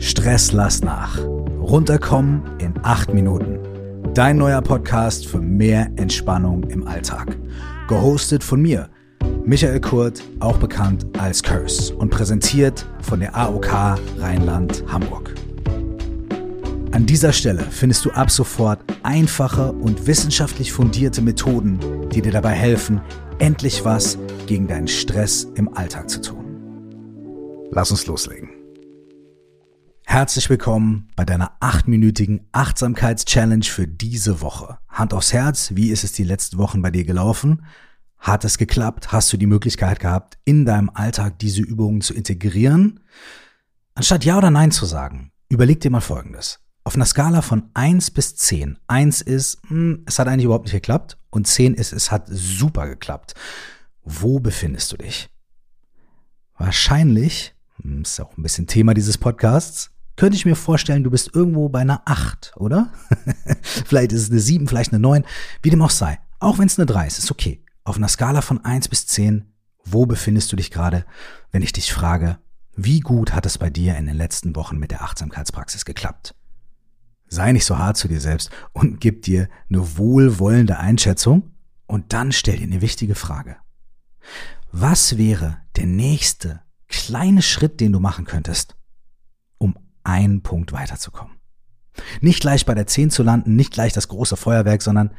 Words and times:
Stress 0.00 0.52
lass 0.52 0.82
nach. 0.82 1.18
Runterkommen 1.60 2.42
in 2.58 2.72
acht 2.82 3.12
Minuten. 3.12 3.58
Dein 4.14 4.36
neuer 4.36 4.62
Podcast 4.62 5.26
für 5.26 5.40
mehr 5.40 5.90
Entspannung 5.96 6.62
im 6.64 6.86
Alltag. 6.86 7.36
Gehostet 7.88 8.44
von 8.44 8.62
mir, 8.62 8.88
Michael 9.44 9.80
Kurt, 9.80 10.22
auch 10.40 10.56
bekannt 10.58 11.06
als 11.18 11.42
Curse 11.42 11.94
und 11.96 12.10
präsentiert 12.10 12.86
von 13.00 13.20
der 13.20 13.36
AOK 13.36 13.98
Rheinland-Hamburg. 14.18 15.34
An 16.92 17.04
dieser 17.04 17.32
Stelle 17.32 17.64
findest 17.70 18.04
du 18.04 18.10
ab 18.10 18.30
sofort 18.30 18.80
einfache 19.02 19.72
und 19.72 20.06
wissenschaftlich 20.06 20.72
fundierte 20.72 21.22
Methoden, 21.22 21.78
die 22.12 22.22
dir 22.22 22.32
dabei 22.32 22.52
helfen, 22.52 23.00
endlich 23.38 23.84
was 23.84 24.16
gegen 24.46 24.68
deinen 24.68 24.88
Stress 24.88 25.48
im 25.54 25.76
Alltag 25.76 26.08
zu 26.08 26.20
tun. 26.20 26.44
Lass 27.72 27.90
uns 27.90 28.06
loslegen. 28.06 28.57
Herzlich 30.10 30.48
willkommen 30.48 31.10
bei 31.16 31.26
deiner 31.26 31.52
achtminütigen 31.60 32.48
Achtsamkeits-Challenge 32.52 33.64
für 33.64 33.86
diese 33.86 34.40
Woche. 34.40 34.78
Hand 34.88 35.12
aufs 35.12 35.34
Herz, 35.34 35.72
wie 35.74 35.90
ist 35.90 36.02
es 36.02 36.12
die 36.12 36.24
letzten 36.24 36.56
Wochen 36.56 36.80
bei 36.80 36.90
dir 36.90 37.04
gelaufen? 37.04 37.66
Hat 38.16 38.42
es 38.46 38.56
geklappt? 38.56 39.12
Hast 39.12 39.30
du 39.30 39.36
die 39.36 39.46
Möglichkeit 39.46 40.00
gehabt, 40.00 40.38
in 40.46 40.64
deinem 40.64 40.88
Alltag 40.88 41.38
diese 41.38 41.60
Übungen 41.60 42.00
zu 42.00 42.14
integrieren? 42.14 43.00
Anstatt 43.94 44.24
Ja 44.24 44.38
oder 44.38 44.50
Nein 44.50 44.70
zu 44.70 44.86
sagen, 44.86 45.30
überleg 45.50 45.82
dir 45.82 45.90
mal 45.90 46.00
Folgendes. 46.00 46.60
Auf 46.84 46.94
einer 46.94 47.04
Skala 47.04 47.42
von 47.42 47.68
1 47.74 48.10
bis 48.12 48.34
10. 48.34 48.78
1 48.86 49.20
ist, 49.20 49.60
hm, 49.68 50.04
es 50.06 50.18
hat 50.18 50.26
eigentlich 50.26 50.46
überhaupt 50.46 50.64
nicht 50.64 50.72
geklappt 50.72 51.18
und 51.28 51.46
10 51.46 51.74
ist, 51.74 51.92
es 51.92 52.10
hat 52.10 52.28
super 52.30 52.88
geklappt. 52.88 53.34
Wo 54.04 54.40
befindest 54.40 54.90
du 54.90 54.96
dich? 54.96 55.28
Wahrscheinlich, 56.56 57.54
hm, 57.82 58.00
ist 58.02 58.18
auch 58.20 58.38
ein 58.38 58.42
bisschen 58.42 58.66
Thema 58.66 58.94
dieses 58.94 59.18
Podcasts, 59.18 59.90
könnte 60.18 60.36
ich 60.36 60.44
mir 60.44 60.56
vorstellen, 60.56 61.04
du 61.04 61.12
bist 61.12 61.30
irgendwo 61.32 61.68
bei 61.68 61.78
einer 61.78 62.02
8, 62.04 62.54
oder? 62.56 62.92
vielleicht 63.62 64.10
ist 64.10 64.22
es 64.22 64.30
eine 64.30 64.40
7, 64.40 64.66
vielleicht 64.66 64.92
eine 64.92 64.98
9, 64.98 65.24
wie 65.62 65.70
dem 65.70 65.80
auch 65.80 65.90
sei. 65.90 66.18
Auch 66.40 66.58
wenn 66.58 66.66
es 66.66 66.76
eine 66.76 66.86
3 66.86 67.06
ist, 67.06 67.18
ist 67.18 67.30
okay. 67.30 67.62
Auf 67.84 67.96
einer 67.96 68.08
Skala 68.08 68.42
von 68.42 68.64
1 68.64 68.88
bis 68.88 69.06
10, 69.06 69.52
wo 69.84 70.06
befindest 70.06 70.50
du 70.50 70.56
dich 70.56 70.72
gerade, 70.72 71.06
wenn 71.52 71.62
ich 71.62 71.72
dich 71.72 71.92
frage, 71.92 72.38
wie 72.74 72.98
gut 72.98 73.32
hat 73.32 73.46
es 73.46 73.58
bei 73.58 73.70
dir 73.70 73.96
in 73.96 74.06
den 74.06 74.16
letzten 74.16 74.56
Wochen 74.56 74.78
mit 74.78 74.90
der 74.90 75.02
Achtsamkeitspraxis 75.02 75.84
geklappt? 75.84 76.34
Sei 77.28 77.52
nicht 77.52 77.64
so 77.64 77.78
hart 77.78 77.96
zu 77.96 78.08
dir 78.08 78.20
selbst 78.20 78.50
und 78.72 79.00
gib 79.00 79.22
dir 79.22 79.48
eine 79.70 79.98
wohlwollende 79.98 80.80
Einschätzung 80.80 81.52
und 81.86 82.12
dann 82.12 82.32
stell 82.32 82.56
dir 82.56 82.64
eine 82.64 82.80
wichtige 82.80 83.14
Frage. 83.14 83.56
Was 84.72 85.16
wäre 85.16 85.58
der 85.76 85.86
nächste 85.86 86.60
kleine 86.88 87.42
Schritt, 87.42 87.78
den 87.78 87.92
du 87.92 88.00
machen 88.00 88.24
könntest, 88.24 88.77
einen 90.08 90.42
Punkt 90.42 90.72
weiterzukommen. 90.72 91.36
Nicht 92.22 92.40
gleich 92.40 92.64
bei 92.64 92.74
der 92.74 92.86
10 92.86 93.10
zu 93.10 93.22
landen, 93.22 93.56
nicht 93.56 93.72
gleich 93.72 93.92
das 93.92 94.08
große 94.08 94.36
Feuerwerk, 94.36 94.80
sondern 94.80 95.10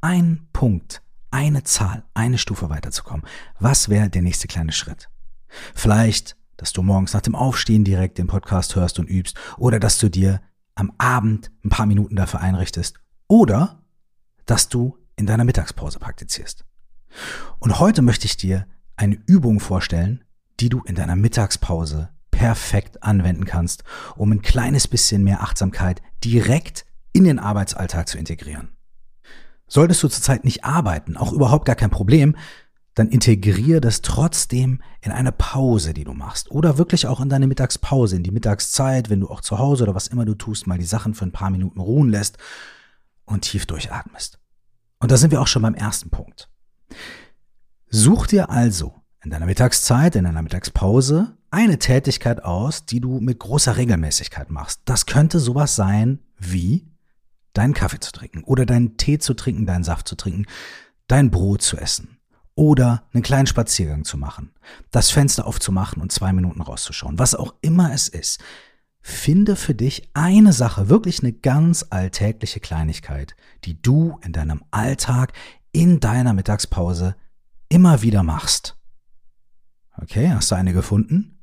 ein 0.00 0.46
Punkt, 0.52 1.02
eine 1.32 1.64
Zahl, 1.64 2.04
eine 2.14 2.38
Stufe 2.38 2.70
weiterzukommen. 2.70 3.26
Was 3.58 3.88
wäre 3.88 4.08
der 4.08 4.22
nächste 4.22 4.46
kleine 4.46 4.72
Schritt? 4.72 5.08
Vielleicht, 5.74 6.36
dass 6.56 6.72
du 6.72 6.82
morgens 6.82 7.12
nach 7.12 7.22
dem 7.22 7.34
Aufstehen 7.34 7.84
direkt 7.84 8.18
den 8.18 8.28
Podcast 8.28 8.76
hörst 8.76 9.00
und 9.00 9.10
übst 9.10 9.36
oder 9.58 9.80
dass 9.80 9.98
du 9.98 10.08
dir 10.08 10.40
am 10.76 10.92
Abend 10.98 11.50
ein 11.64 11.70
paar 11.70 11.86
Minuten 11.86 12.14
dafür 12.14 12.40
einrichtest 12.40 13.00
oder 13.26 13.82
dass 14.46 14.68
du 14.68 14.96
in 15.16 15.26
deiner 15.26 15.44
Mittagspause 15.44 15.98
praktizierst. 15.98 16.64
Und 17.58 17.80
heute 17.80 18.00
möchte 18.00 18.26
ich 18.26 18.36
dir 18.36 18.66
eine 18.96 19.18
Übung 19.26 19.58
vorstellen, 19.58 20.22
die 20.60 20.68
du 20.68 20.82
in 20.82 20.94
deiner 20.94 21.16
Mittagspause 21.16 22.10
perfekt 22.40 23.02
anwenden 23.02 23.44
kannst, 23.44 23.84
um 24.16 24.32
ein 24.32 24.40
kleines 24.40 24.88
bisschen 24.88 25.22
mehr 25.24 25.42
Achtsamkeit 25.42 26.00
direkt 26.24 26.86
in 27.12 27.24
den 27.24 27.38
Arbeitsalltag 27.38 28.08
zu 28.08 28.16
integrieren. 28.16 28.70
Solltest 29.66 30.02
du 30.02 30.08
zurzeit 30.08 30.44
nicht 30.44 30.64
arbeiten, 30.64 31.18
auch 31.18 31.34
überhaupt 31.34 31.66
gar 31.66 31.76
kein 31.76 31.90
Problem, 31.90 32.34
dann 32.94 33.10
integriere 33.10 33.82
das 33.82 34.00
trotzdem 34.00 34.80
in 35.02 35.12
eine 35.12 35.32
Pause, 35.32 35.92
die 35.92 36.04
du 36.04 36.14
machst. 36.14 36.50
Oder 36.50 36.78
wirklich 36.78 37.06
auch 37.06 37.20
in 37.20 37.28
deine 37.28 37.46
Mittagspause, 37.46 38.16
in 38.16 38.22
die 38.22 38.30
Mittagszeit, 38.30 39.10
wenn 39.10 39.20
du 39.20 39.28
auch 39.28 39.42
zu 39.42 39.58
Hause 39.58 39.82
oder 39.82 39.94
was 39.94 40.06
immer 40.06 40.24
du 40.24 40.34
tust, 40.34 40.66
mal 40.66 40.78
die 40.78 40.86
Sachen 40.86 41.12
für 41.12 41.26
ein 41.26 41.32
paar 41.32 41.50
Minuten 41.50 41.78
ruhen 41.78 42.08
lässt 42.08 42.38
und 43.26 43.42
tief 43.42 43.66
durchatmest. 43.66 44.40
Und 44.98 45.10
da 45.10 45.18
sind 45.18 45.30
wir 45.30 45.42
auch 45.42 45.46
schon 45.46 45.60
beim 45.60 45.74
ersten 45.74 46.08
Punkt. 46.08 46.48
Such 47.90 48.28
dir 48.28 48.48
also 48.48 48.94
in 49.22 49.28
deiner 49.28 49.44
Mittagszeit, 49.44 50.16
in 50.16 50.24
deiner 50.24 50.40
Mittagspause 50.40 51.36
eine 51.50 51.78
Tätigkeit 51.78 52.44
aus, 52.44 52.86
die 52.86 53.00
du 53.00 53.20
mit 53.20 53.38
großer 53.38 53.76
Regelmäßigkeit 53.76 54.50
machst. 54.50 54.80
Das 54.84 55.06
könnte 55.06 55.40
sowas 55.40 55.76
sein 55.76 56.20
wie 56.38 56.86
deinen 57.52 57.74
Kaffee 57.74 58.00
zu 58.00 58.12
trinken 58.12 58.44
oder 58.44 58.66
deinen 58.66 58.96
Tee 58.96 59.18
zu 59.18 59.34
trinken, 59.34 59.66
deinen 59.66 59.84
Saft 59.84 60.06
zu 60.06 60.14
trinken, 60.14 60.46
dein 61.08 61.30
Brot 61.30 61.62
zu 61.62 61.76
essen 61.76 62.18
oder 62.54 63.04
einen 63.12 63.22
kleinen 63.22 63.46
Spaziergang 63.46 64.04
zu 64.04 64.16
machen, 64.16 64.52
das 64.90 65.10
Fenster 65.10 65.46
aufzumachen 65.46 66.00
und 66.00 66.12
zwei 66.12 66.32
Minuten 66.32 66.60
rauszuschauen, 66.60 67.18
was 67.18 67.34
auch 67.34 67.54
immer 67.62 67.92
es 67.92 68.06
ist. 68.08 68.40
Finde 69.02 69.56
für 69.56 69.74
dich 69.74 70.10
eine 70.12 70.52
Sache, 70.52 70.88
wirklich 70.88 71.20
eine 71.20 71.32
ganz 71.32 71.86
alltägliche 71.88 72.60
Kleinigkeit, 72.60 73.34
die 73.64 73.80
du 73.80 74.20
in 74.22 74.32
deinem 74.32 74.62
Alltag, 74.70 75.32
in 75.72 76.00
deiner 76.00 76.34
Mittagspause 76.34 77.16
immer 77.70 78.02
wieder 78.02 78.22
machst. 78.22 78.76
Okay, 79.96 80.30
hast 80.30 80.50
du 80.50 80.54
eine 80.54 80.72
gefunden? 80.72 81.39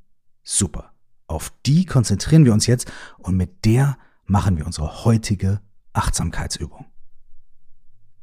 Super. 0.50 0.94
Auf 1.28 1.52
die 1.66 1.84
konzentrieren 1.84 2.46
wir 2.46 2.54
uns 2.54 2.68
jetzt 2.68 2.90
und 3.18 3.36
mit 3.36 3.66
der 3.66 3.98
machen 4.24 4.56
wir 4.56 4.66
unsere 4.66 5.04
heutige 5.04 5.60
Achtsamkeitsübung. 5.92 6.86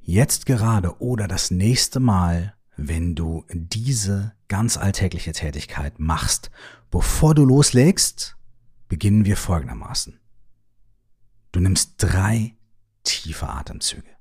Jetzt 0.01 0.47
gerade 0.47 1.03
oder 1.03 1.29
das 1.29 1.51
nächste 1.51 2.01
Mal, 2.01 2.55
wenn 2.79 3.15
du 3.15 3.45
diese 3.53 4.33
ganz 4.49 4.79
alltägliche 4.79 5.33
Tätigkeit 5.33 5.99
machst, 5.99 6.51
bevor 6.91 7.35
du 7.35 7.45
loslegst, 7.45 8.39
beginnen 8.89 9.27
wir 9.27 9.37
folgendermaßen. 9.37 10.19
Du 11.53 11.61
nimmst 11.61 11.97
drei 11.99 12.57
tiefe 13.03 13.51
Atemzüge. 13.51 14.14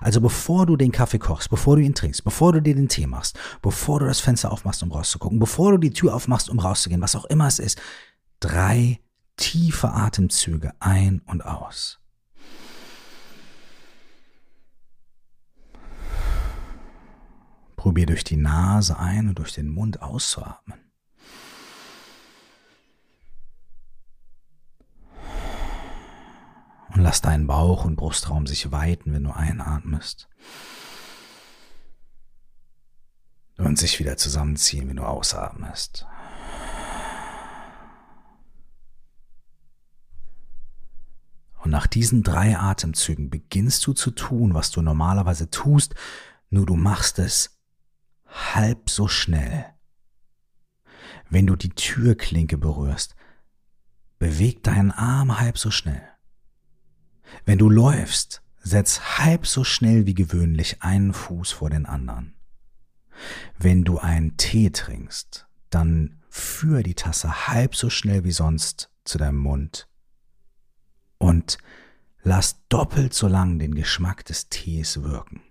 Also 0.00 0.20
bevor 0.20 0.66
du 0.66 0.76
den 0.76 0.92
Kaffee 0.92 1.18
kochst, 1.18 1.50
bevor 1.50 1.76
du 1.76 1.82
ihn 1.82 1.94
trinkst, 1.94 2.24
bevor 2.24 2.52
du 2.52 2.62
dir 2.62 2.74
den 2.74 2.88
Tee 2.88 3.06
machst, 3.06 3.38
bevor 3.62 4.00
du 4.00 4.06
das 4.06 4.20
Fenster 4.20 4.52
aufmachst, 4.52 4.82
um 4.82 4.92
rauszugucken, 4.92 5.38
bevor 5.38 5.72
du 5.72 5.78
die 5.78 5.92
Tür 5.92 6.14
aufmachst, 6.14 6.50
um 6.50 6.58
rauszugehen, 6.58 7.00
was 7.00 7.16
auch 7.16 7.24
immer 7.26 7.46
es 7.46 7.58
ist, 7.58 7.80
drei 8.40 9.00
tiefe 9.36 9.90
Atemzüge 9.92 10.72
ein 10.80 11.22
und 11.26 11.44
aus. 11.44 12.00
Probier 17.76 18.06
durch 18.06 18.24
die 18.24 18.36
Nase 18.36 18.98
ein 18.98 19.28
und 19.28 19.38
durch 19.38 19.52
den 19.54 19.68
Mund 19.68 20.02
auszuatmen. 20.02 20.87
Lass 27.08 27.22
deinen 27.22 27.46
Bauch 27.46 27.86
und 27.86 27.96
Brustraum 27.96 28.46
sich 28.46 28.70
weiten, 28.70 29.14
wenn 29.14 29.24
du 29.24 29.30
einatmest. 29.30 30.28
Und 33.56 33.78
sich 33.78 33.98
wieder 33.98 34.18
zusammenziehen, 34.18 34.90
wenn 34.90 34.96
du 34.96 35.04
ausatmest. 35.04 36.06
Und 41.64 41.70
nach 41.70 41.86
diesen 41.86 42.22
drei 42.22 42.58
Atemzügen 42.58 43.30
beginnst 43.30 43.86
du 43.86 43.94
zu 43.94 44.10
tun, 44.10 44.52
was 44.52 44.70
du 44.70 44.82
normalerweise 44.82 45.48
tust, 45.48 45.94
nur 46.50 46.66
du 46.66 46.76
machst 46.76 47.18
es 47.18 47.58
halb 48.26 48.90
so 48.90 49.08
schnell. 49.08 49.64
Wenn 51.30 51.46
du 51.46 51.56
die 51.56 51.70
Türklinke 51.70 52.58
berührst, 52.58 53.16
beweg 54.18 54.62
deinen 54.62 54.90
Arm 54.90 55.40
halb 55.40 55.56
so 55.56 55.70
schnell. 55.70 56.06
Wenn 57.44 57.58
du 57.58 57.68
läufst, 57.68 58.42
setz 58.60 59.18
halb 59.18 59.46
so 59.46 59.64
schnell 59.64 60.06
wie 60.06 60.14
gewöhnlich 60.14 60.82
einen 60.82 61.12
Fuß 61.12 61.52
vor 61.52 61.70
den 61.70 61.86
anderen. 61.86 62.34
Wenn 63.58 63.84
du 63.84 63.98
einen 63.98 64.36
Tee 64.36 64.70
trinkst, 64.70 65.46
dann 65.70 66.22
führ 66.28 66.82
die 66.82 66.94
Tasse 66.94 67.48
halb 67.48 67.74
so 67.74 67.90
schnell 67.90 68.24
wie 68.24 68.32
sonst 68.32 68.90
zu 69.04 69.18
deinem 69.18 69.38
Mund 69.38 69.88
und 71.18 71.58
lass 72.22 72.66
doppelt 72.68 73.14
so 73.14 73.26
lang 73.26 73.58
den 73.58 73.74
Geschmack 73.74 74.24
des 74.24 74.48
Tees 74.48 75.02
wirken. 75.02 75.42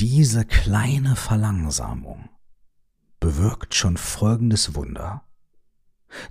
Diese 0.00 0.44
kleine 0.44 1.16
Verlangsamung 1.16 2.28
bewirkt 3.20 3.74
schon 3.74 3.96
folgendes 3.96 4.74
Wunder. 4.74 5.22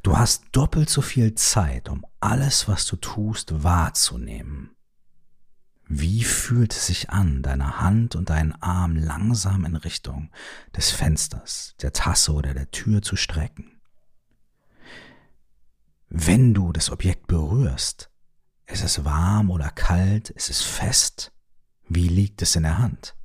Du 0.02 0.18
hast 0.18 0.46
doppelt 0.52 0.90
so 0.90 1.02
viel 1.02 1.36
Zeit, 1.36 1.90
um 1.90 2.06
alles, 2.20 2.68
was 2.68 2.86
du 2.86 2.96
tust, 2.96 3.64
wahrzunehmen. 3.64 4.76
Wie 5.88 6.24
fühlt 6.24 6.74
es 6.74 6.88
sich 6.88 7.10
an, 7.10 7.44
deine 7.44 7.80
Hand 7.80 8.16
und 8.16 8.30
deinen 8.30 8.54
Arm 8.62 8.96
langsam 8.96 9.66
in 9.66 9.76
Richtung 9.76 10.32
des 10.76 10.92
Fensters, 10.92 11.76
der 11.82 11.94
Tasse 11.94 12.34
oder 12.34 12.54
der 12.54 12.72
Tür 12.72 13.02
zu 13.02 13.16
strecken? 13.16 13.82
Wenn 16.10 16.54
du 16.54 16.72
das 16.72 16.90
Objekt 16.90 17.28
berührst, 17.28 18.10
ist 18.66 18.84
es 18.84 19.04
warm 19.04 19.50
oder 19.50 19.70
kalt, 19.70 20.30
ist 20.30 20.50
es 20.50 20.62
fest, 20.62 21.34
wie 21.90 22.08
liegt 22.08 22.42
es 22.42 22.56
in 22.56 22.64
der 22.64 22.78
Hand? 22.78 23.16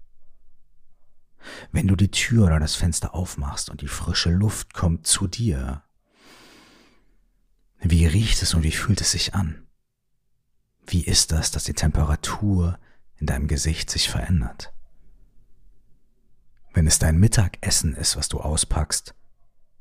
Wenn 1.70 1.86
du 1.86 1.96
die 1.96 2.10
Tür 2.10 2.46
oder 2.46 2.58
das 2.58 2.74
Fenster 2.74 3.14
aufmachst 3.14 3.70
und 3.70 3.80
die 3.80 3.88
frische 3.88 4.30
Luft 4.30 4.74
kommt 4.74 5.06
zu 5.06 5.26
dir, 5.28 5.84
wie 7.80 8.06
riecht 8.06 8.42
es 8.42 8.54
und 8.54 8.62
wie 8.62 8.72
fühlt 8.72 9.00
es 9.00 9.12
sich 9.12 9.34
an? 9.34 9.66
Wie 10.86 11.04
ist 11.04 11.32
das, 11.32 11.50
dass 11.50 11.64
die 11.64 11.74
Temperatur 11.74 12.78
in 13.16 13.26
deinem 13.26 13.46
Gesicht 13.46 13.90
sich 13.90 14.08
verändert? 14.08 14.72
Wenn 16.72 16.86
es 16.86 16.98
dein 16.98 17.18
Mittagessen 17.18 17.94
ist, 17.94 18.16
was 18.16 18.28
du 18.28 18.40
auspackst, 18.40 19.14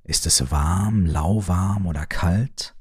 ist 0.04 0.26
es 0.26 0.52
warm, 0.52 1.06
lauwarm 1.06 1.86
oder 1.86 2.06
kalt? 2.06 2.76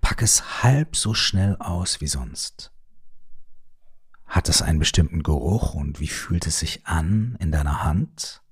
Pack 0.00 0.22
es 0.22 0.62
halb 0.62 0.96
so 0.96 1.14
schnell 1.14 1.56
aus 1.56 2.00
wie 2.00 2.06
sonst. 2.06 2.72
Hat 4.26 4.48
es 4.48 4.62
einen 4.62 4.78
bestimmten 4.78 5.22
Geruch 5.22 5.74
und 5.74 6.00
wie 6.00 6.08
fühlt 6.08 6.46
es 6.46 6.58
sich 6.58 6.86
an 6.86 7.36
in 7.40 7.52
deiner 7.52 7.84
Hand? 7.84 8.42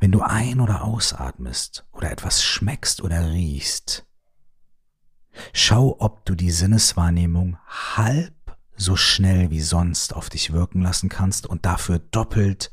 Wenn 0.00 0.12
du 0.12 0.22
ein- 0.22 0.60
oder 0.60 0.84
ausatmest 0.84 1.86
oder 1.92 2.10
etwas 2.10 2.42
schmeckst 2.42 3.02
oder 3.02 3.30
riechst, 3.30 4.06
schau, 5.52 5.96
ob 5.98 6.24
du 6.24 6.34
die 6.34 6.50
Sinneswahrnehmung 6.50 7.58
halb 7.66 8.34
so 8.76 8.94
schnell 8.94 9.50
wie 9.50 9.60
sonst 9.60 10.14
auf 10.14 10.30
dich 10.30 10.52
wirken 10.52 10.82
lassen 10.82 11.08
kannst 11.08 11.46
und 11.46 11.66
dafür 11.66 11.98
doppelt 11.98 12.70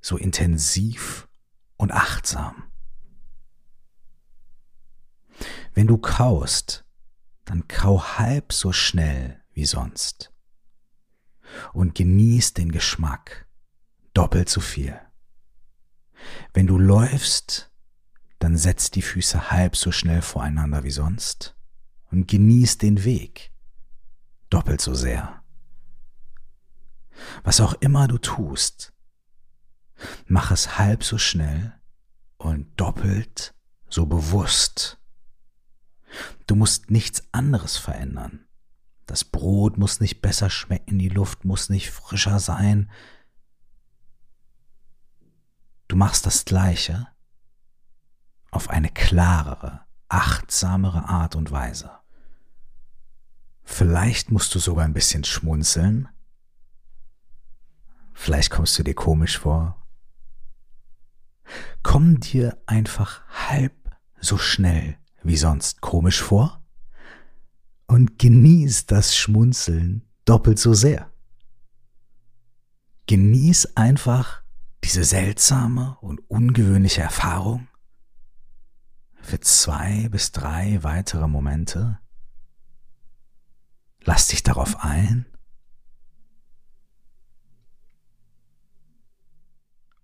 so 0.00 0.16
intensiv 0.16 1.28
und 1.76 1.92
achtsam. 1.92 2.64
Wenn 5.72 5.86
du 5.86 5.98
kaust, 5.98 6.84
dann 7.44 7.68
kau 7.68 8.02
halb 8.02 8.52
so 8.52 8.72
schnell 8.72 9.40
wie 9.52 9.66
sonst 9.66 10.32
und 11.72 11.94
genieß 11.94 12.54
den 12.54 12.72
Geschmack 12.72 13.46
doppelt 14.14 14.48
so 14.48 14.60
viel. 14.60 15.00
Wenn 16.54 16.66
du 16.66 16.78
läufst, 16.78 17.70
dann 18.38 18.56
setz 18.56 18.90
die 18.90 19.02
Füße 19.02 19.50
halb 19.50 19.76
so 19.76 19.92
schnell 19.92 20.22
voreinander 20.22 20.84
wie 20.84 20.90
sonst 20.90 21.56
und 22.10 22.28
genieß 22.28 22.78
den 22.78 23.04
Weg 23.04 23.52
doppelt 24.50 24.80
so 24.80 24.94
sehr. 24.94 25.42
Was 27.44 27.60
auch 27.60 27.74
immer 27.74 28.08
du 28.08 28.18
tust, 28.18 28.92
mach 30.26 30.50
es 30.50 30.78
halb 30.78 31.02
so 31.02 31.18
schnell 31.18 31.74
und 32.36 32.68
doppelt 32.78 33.54
so 33.88 34.06
bewusst. 34.06 34.98
Du 36.46 36.54
musst 36.54 36.90
nichts 36.90 37.22
anderes 37.32 37.76
verändern. 37.76 38.46
Das 39.06 39.24
Brot 39.24 39.78
muss 39.78 40.00
nicht 40.00 40.20
besser 40.20 40.50
schmecken, 40.50 40.98
die 40.98 41.08
Luft 41.08 41.44
muss 41.44 41.68
nicht 41.68 41.90
frischer 41.90 42.40
sein. 42.40 42.90
Du 45.88 45.96
machst 45.96 46.26
das 46.26 46.44
Gleiche 46.44 47.08
auf 48.50 48.70
eine 48.70 48.88
klarere, 48.88 49.80
achtsamere 50.08 51.08
Art 51.08 51.36
und 51.36 51.50
Weise. 51.50 51.90
Vielleicht 53.62 54.30
musst 54.30 54.54
du 54.54 54.58
sogar 54.58 54.84
ein 54.84 54.94
bisschen 54.94 55.24
schmunzeln. 55.24 56.08
Vielleicht 58.14 58.50
kommst 58.50 58.78
du 58.78 58.82
dir 58.82 58.94
komisch 58.94 59.38
vor. 59.38 59.86
Komm 61.82 62.20
dir 62.20 62.56
einfach 62.66 63.22
halb 63.48 63.74
so 64.20 64.38
schnell 64.38 64.98
wie 65.22 65.36
sonst 65.36 65.80
komisch 65.80 66.22
vor 66.22 66.64
und 67.86 68.18
genieß 68.18 68.86
das 68.86 69.16
Schmunzeln 69.16 70.08
doppelt 70.24 70.58
so 70.58 70.74
sehr. 70.74 71.10
Genieß 73.06 73.76
einfach 73.76 74.42
diese 74.86 75.02
seltsame 75.02 75.98
und 76.00 76.20
ungewöhnliche 76.30 77.02
Erfahrung? 77.02 77.66
Für 79.20 79.40
zwei 79.40 80.08
bis 80.10 80.30
drei 80.30 80.84
weitere 80.84 81.26
Momente? 81.26 81.98
Lass 84.04 84.28
dich 84.28 84.44
darauf 84.44 84.84
ein. 84.84 85.26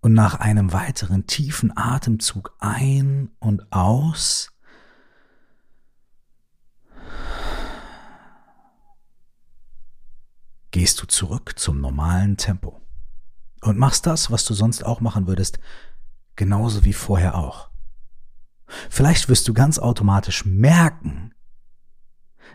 Und 0.01 0.13
nach 0.13 0.41
einem 0.41 0.73
weiteren 0.73 1.27
tiefen 1.27 1.71
Atemzug 1.77 2.53
ein 2.59 3.31
und 3.39 3.71
aus? 3.71 4.51
Gehst 10.71 11.01
du 11.01 11.07
zurück 11.07 11.57
zum 11.57 11.79
normalen 11.79 12.35
Tempo 12.35 12.83
und 13.63 13.77
machst 13.77 14.05
das, 14.05 14.31
was 14.31 14.45
du 14.45 14.53
sonst 14.53 14.85
auch 14.85 15.01
machen 15.01 15.27
würdest, 15.27 15.59
genauso 16.35 16.83
wie 16.83 16.93
vorher 16.93 17.35
auch. 17.35 17.69
Vielleicht 18.89 19.29
wirst 19.29 19.47
du 19.47 19.53
ganz 19.53 19.79
automatisch 19.79 20.45
merken, 20.45 21.33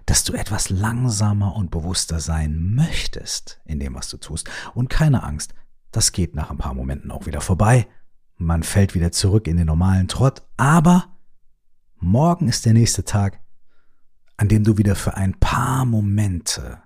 dass 0.07 0.25
du 0.25 0.33
etwas 0.33 0.71
langsamer 0.71 1.55
und 1.55 1.71
bewusster 1.71 2.21
sein 2.21 2.75
möchtest 2.75 3.61
in 3.65 3.79
dem, 3.79 3.95
was 3.95 4.09
du 4.09 4.17
tust. 4.17 4.49
Und 4.75 4.89
keine 4.89 5.23
Angst, 5.23 5.55
das 5.93 6.13
geht 6.13 6.35
nach 6.35 6.51
ein 6.51 6.59
paar 6.59 6.75
Momenten 6.75 7.11
auch 7.11 7.27
wieder 7.27 7.41
vorbei. 7.41 7.89
Man 8.37 8.63
fällt 8.63 8.95
wieder 8.95 9.13
zurück 9.13 9.47
in 9.47 9.57
den 9.57 9.67
normalen 9.67 10.09
Trott, 10.09 10.43
aber 10.57 11.17
morgen 11.97 12.49
ist 12.49 12.67
der 12.67 12.73
nächste 12.73 13.05
Tag, 13.05 13.41
an 14.37 14.49
dem 14.49 14.65
du 14.65 14.79
wieder 14.79 14.95
für 14.95 15.15
ein 15.15 15.39
paar 15.39 15.85
Momente 15.85 16.83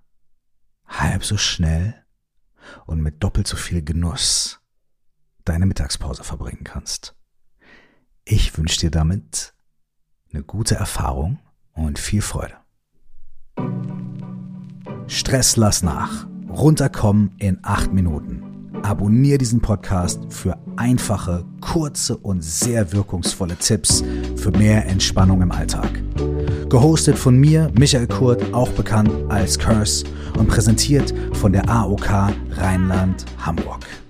halb 0.87 1.25
so 1.25 1.37
schnell 1.37 2.02
und 2.87 3.01
mit 3.01 3.23
doppelt 3.23 3.47
so 3.47 3.57
viel 3.57 3.83
Genuss 3.83 4.61
deine 5.45 5.67
Mittagspause 5.67 6.25
verbringen 6.25 6.65
kannst. 6.65 7.15
Ich 8.25 8.57
wünsche 8.57 8.79
dir 8.79 8.91
damit 8.91 9.55
eine 10.33 10.43
gute 10.43 10.77
Erfahrung 10.77 11.41
und 11.73 11.99
viel 11.99 12.23
Freude. 12.23 12.55
Stress 15.09 15.57
lass 15.57 15.83
nach. 15.83 16.27
Runterkommen 16.49 17.35
in 17.39 17.59
acht 17.63 17.93
Minuten. 17.93 18.43
Abonnier 18.83 19.39
diesen 19.39 19.61
Podcast 19.61 20.21
für 20.33 20.59
einfache, 20.77 21.45
kurze 21.61 22.17
und 22.17 22.43
sehr 22.43 22.93
wirkungsvolle 22.93 23.57
Tipps 23.57 24.03
für 24.37 24.51
mehr 24.51 24.87
Entspannung 24.87 25.43
im 25.43 25.53
Alltag. 25.53 25.91
Gehostet 26.73 27.19
von 27.19 27.39
mir, 27.39 27.71
Michael 27.79 28.07
Kurt, 28.07 28.55
auch 28.55 28.71
bekannt 28.71 29.11
als 29.29 29.59
Curse 29.59 30.07
und 30.39 30.49
präsentiert 30.49 31.13
von 31.35 31.53
der 31.53 31.69
AOK 31.69 32.33
Rheinland-Hamburg. 32.57 34.02